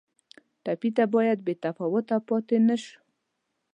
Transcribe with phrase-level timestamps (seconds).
[0.63, 2.97] ټپي ته باید بې تفاوته پاتې نه شو.